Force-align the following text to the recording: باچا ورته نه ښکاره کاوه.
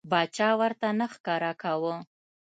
باچا 0.09 0.49
ورته 0.59 0.87
نه 0.99 1.05
ښکاره 1.13 1.51
کاوه. 1.61 1.95